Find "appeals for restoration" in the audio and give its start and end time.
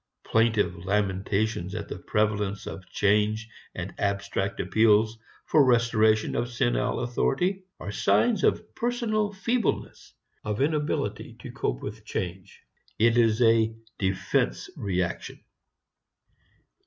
4.59-6.35